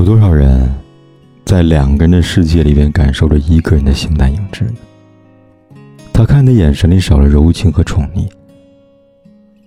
[0.00, 0.66] 有多少人
[1.44, 4.72] 在两个人的世界里边感受着一个人的形单影只呢？
[6.10, 8.26] 他看的眼神里少了柔情和宠溺，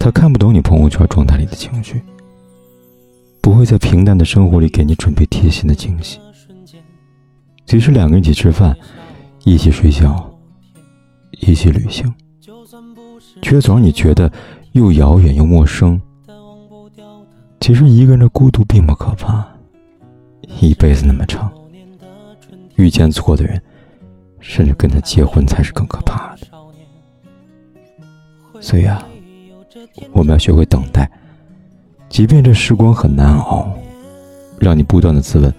[0.00, 2.02] 他看不懂你朋友圈状态里的情绪，
[3.40, 6.18] 不会在平淡的生活里给你准备贴心的惊喜。
[7.64, 8.76] 即使两个人一起吃饭，
[9.44, 10.28] 一起睡觉，
[11.38, 12.12] 一起旅行，
[13.42, 14.28] 却总让你觉得
[14.72, 16.02] 又遥远又陌生。
[17.60, 19.46] 其实一个人的孤独并不可怕。
[20.46, 21.52] 一辈子那么长，
[22.76, 23.60] 遇见错的人，
[24.40, 26.46] 甚至跟他结婚才是更可怕的。
[28.60, 29.06] 所以啊，
[30.12, 31.10] 我们要学会等待，
[32.08, 33.70] 即便这时光很难熬，
[34.58, 35.52] 让你不断的自问：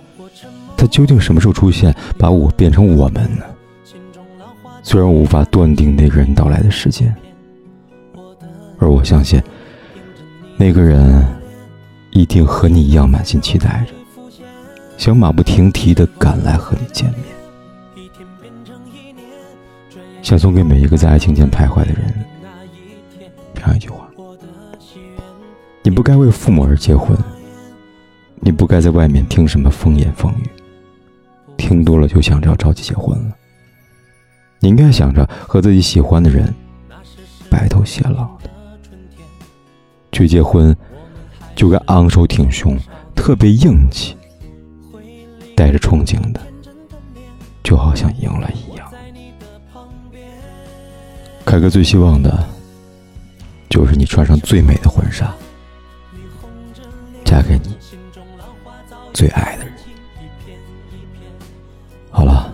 [0.76, 3.44] 他究竟什么时候出现，把我变成我们呢？
[4.82, 7.14] 虽然我无法断定那个人到来的时间，
[8.80, 9.42] 而我相信，
[10.56, 11.26] 那个人
[12.12, 13.94] 一定和你一样满心期待着。
[14.98, 17.24] 想马不停蹄的赶来和你见面，
[20.24, 22.14] 想送给每一个在爱情间徘徊的人
[23.54, 24.10] 这样一句话：
[25.84, 27.16] 你不该为父母而结婚，
[28.42, 30.50] 你不该在外面听什么风言风语，
[31.58, 33.36] 听多了就想着要着急结婚了。
[34.60, 36.52] 你应该想着和自己喜欢的人
[37.52, 38.50] 白头偕老的。
[40.12, 40.76] 去结婚
[41.56, 42.76] 就该昂首挺胸，
[43.16, 44.18] 特别硬气。
[45.58, 46.40] 带着憧憬的，
[47.64, 48.94] 就好像赢了一样。
[51.44, 52.48] 凯哥最希望的，
[53.68, 55.34] 就是你穿上最美的婚纱，
[57.26, 57.76] 嫁给你
[59.12, 59.74] 最爱的人。
[62.12, 62.54] 好了，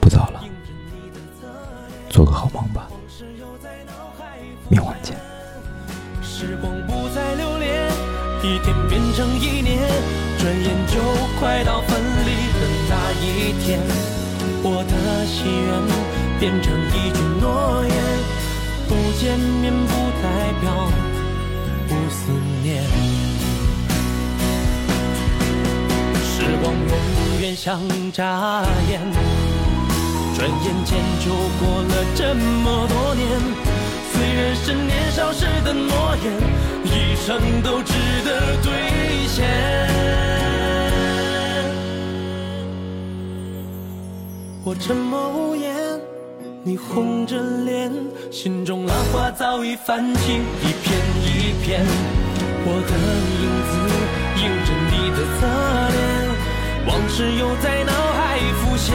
[0.00, 0.44] 不早了，
[2.08, 2.88] 做个好梦吧，
[4.68, 5.16] 明晚见。
[6.22, 7.90] 时光不再留恋，
[8.44, 10.25] 一天变成一年。
[10.46, 11.02] 转眼就
[11.40, 13.80] 快到分离的那一天，
[14.62, 15.68] 我的心愿
[16.38, 17.90] 变成一句诺言，
[18.86, 19.90] 不见面不
[20.22, 20.24] 代
[20.60, 20.64] 表
[21.88, 22.30] 不思
[22.62, 22.84] 念。
[26.22, 26.32] 时
[26.62, 27.82] 光永远像
[28.12, 29.02] 眨眼，
[30.36, 33.26] 转眼间就过了这么多年，
[34.12, 36.32] 虽然是年少时的诺言，
[36.84, 37.92] 一生都只
[44.66, 45.72] 我沉默无言，
[46.64, 47.88] 你红着脸，
[48.32, 50.90] 心中浪花早已泛起一片
[51.22, 51.86] 一片。
[52.66, 52.90] 我的
[53.38, 53.70] 影子
[54.42, 55.46] 映着你的侧
[55.94, 56.02] 脸，
[56.82, 58.90] 往事又在脑海浮现。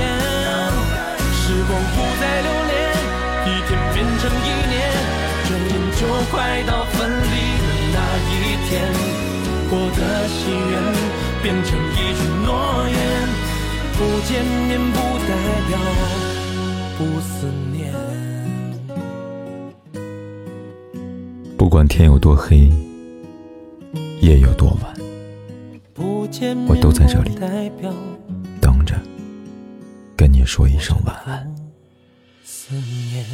[1.40, 2.76] 时光不再留恋，
[3.48, 4.76] 一天变成一年，
[5.48, 6.04] 转眼就
[6.36, 6.36] 快
[6.68, 8.70] 到分离的那一天。
[9.72, 10.76] 我的心愿
[11.42, 12.52] 变成一句诺
[12.92, 13.41] 言。
[13.98, 14.98] 不见面不
[15.28, 15.32] 代
[15.68, 15.78] 表
[16.98, 17.94] 不思念。
[21.58, 22.72] 不管天有多黑，
[24.22, 24.94] 夜有多晚，
[26.68, 27.36] 我都在这里
[28.60, 29.00] 等着，
[30.18, 31.56] 跟你说一声晚安。
[32.44, 33.26] 思念。